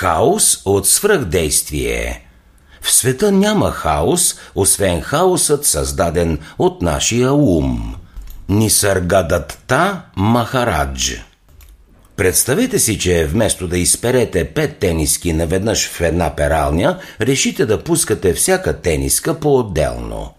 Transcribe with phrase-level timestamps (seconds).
[0.00, 2.26] Хаос от свръхдействие.
[2.80, 7.94] В света няма хаос, освен хаосът създаден от нашия ум.
[8.48, 11.24] Нисаргадатта Махарадж
[12.16, 18.34] Представете си, че вместо да изперете пет тениски наведнъж в една пералня, решите да пускате
[18.34, 20.34] всяка тениска по-отделно.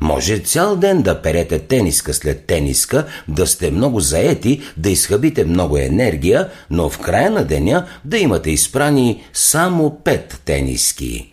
[0.00, 5.78] Може цял ден да перете тениска след тениска, да сте много заети, да изхъбите много
[5.78, 11.32] енергия, но в края на деня да имате изпрани само пет тениски.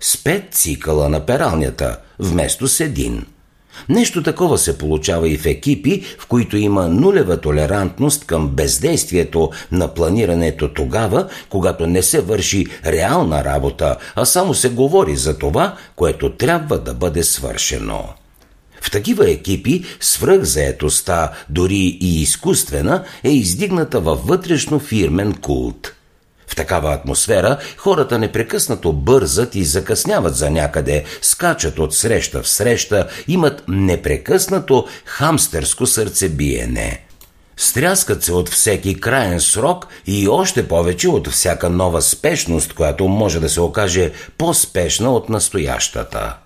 [0.00, 3.26] С пет цикъла на пералнята, вместо с един–
[3.88, 9.94] Нещо такова се получава и в екипи, в които има нулева толерантност към бездействието на
[9.94, 16.32] планирането тогава, когато не се върши реална работа, а само се говори за това, което
[16.32, 18.04] трябва да бъде свършено.
[18.80, 25.93] В такива екипи свръхзаетостта, дори и изкуствена, е издигната във вътрешно фирмен култ–
[26.54, 33.62] такава атмосфера хората непрекъснато бързат и закъсняват за някъде, скачат от среща в среща, имат
[33.68, 37.04] непрекъснато хамстерско сърцебиене.
[37.56, 43.40] Стряскат се от всеки краен срок и още повече от всяка нова спешност, която може
[43.40, 46.36] да се окаже по-спешна от настоящата.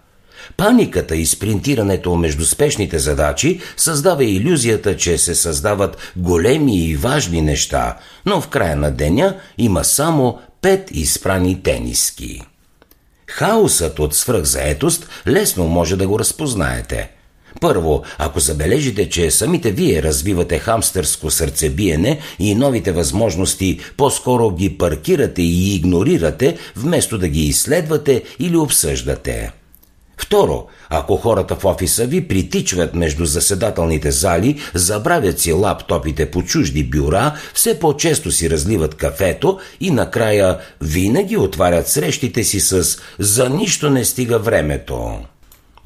[0.56, 7.96] Паниката и спринтирането между спешните задачи създава иллюзията, че се създават големи и важни неща,
[8.26, 12.42] но в края на деня има само пет изпрани тениски.
[13.26, 17.10] Хаосът от свръхзаетост лесно може да го разпознаете.
[17.60, 25.42] Първо, ако забележите, че самите вие развивате хамстърско сърцебиене и новите възможности по-скоро ги паркирате
[25.42, 29.52] и игнорирате, вместо да ги изследвате или обсъждате.
[30.28, 36.84] Второ, ако хората в офиса ви притичват между заседателните зали, забравят си лаптопите по чужди
[36.84, 43.90] бюра, все по-често си разливат кафето и накрая винаги отварят срещите си с «За нищо
[43.90, 45.18] не стига времето».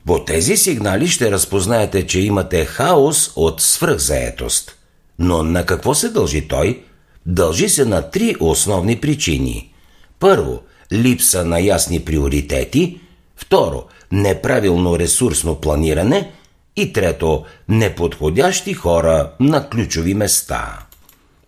[0.07, 4.77] По тези сигнали ще разпознаете, че имате хаос от свръхзаетост.
[5.19, 6.83] Но на какво се дължи той?
[7.27, 9.73] Дължи се на три основни причини.
[10.19, 10.61] Първо,
[10.93, 12.99] липса на ясни приоритети.
[13.37, 16.31] Второ, неправилно ресурсно планиране
[16.77, 20.79] и трето, неподходящи хора на ключови места.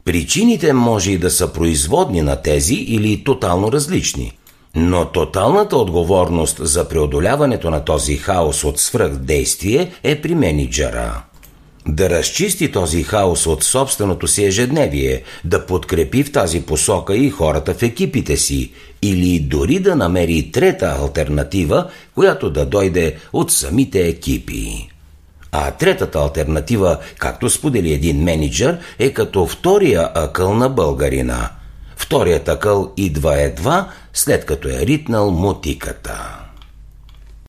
[0.05, 4.33] Причините може и да са производни на тези или тотално различни,
[4.75, 11.23] но тоталната отговорност за преодоляването на този хаос от свръхдействие е при менеджера
[11.89, 17.75] да разчисти този хаос от собственото си ежедневие, да подкрепи в тази посока и хората
[17.75, 18.73] в екипите си,
[19.03, 24.89] или дори да намери трета альтернатива, която да дойде от самите екипи.
[25.53, 31.51] А третата альтернатива, както сподели един менеджер, е като втория акъл на българина.
[31.97, 36.44] Вторият акъл идва едва след като е ритнал мутиката.